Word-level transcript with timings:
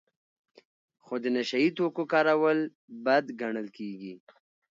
خو 1.03 1.13
د 1.23 1.25
نشه 1.35 1.57
یي 1.63 1.69
توکو 1.77 2.03
کارول 2.13 2.59
بد 3.05 3.25
ګڼل 3.41 3.67
کیږي. 3.77 4.13